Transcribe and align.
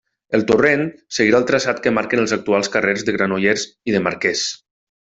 El 0.35 0.45
torrent 0.51 0.81
seguirà 1.17 1.41
el 1.41 1.45
traçat 1.51 1.83
que 1.85 1.93
marquen 1.99 2.23
els 2.23 2.35
actuals 2.39 2.73
carrers 2.79 3.07
de 3.11 3.17
Granollers 3.19 3.71
i 3.93 3.99
de 3.99 4.07
Marqués. 4.11 4.47